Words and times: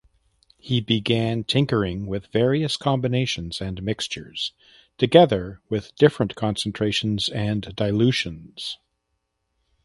He 0.57 0.81
began 0.81 1.43
tinkering 1.43 2.07
with 2.07 2.25
various 2.33 2.75
combinations 2.75 3.61
and 3.61 3.83
mixtures 3.83 4.51
together 4.97 5.61
with 5.69 5.95
different 5.95 6.33
concentrations 6.33 7.29
and 7.29 7.61
dilutions. 7.75 8.79